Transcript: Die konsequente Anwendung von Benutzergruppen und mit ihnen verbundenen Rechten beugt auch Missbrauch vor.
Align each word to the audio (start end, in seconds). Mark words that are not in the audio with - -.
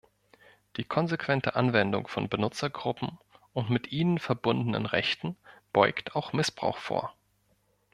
Die 0.77 0.83
konsequente 0.83 1.55
Anwendung 1.55 2.07
von 2.07 2.27
Benutzergruppen 2.27 3.19
und 3.53 3.69
mit 3.69 3.91
ihnen 3.91 4.17
verbundenen 4.17 4.87
Rechten 4.87 5.37
beugt 5.73 6.15
auch 6.15 6.33
Missbrauch 6.33 6.77
vor. 6.79 7.13